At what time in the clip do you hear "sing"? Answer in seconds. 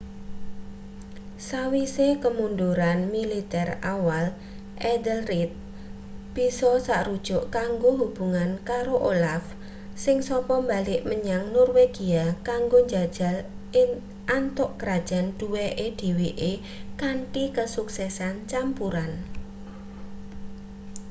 10.03-10.17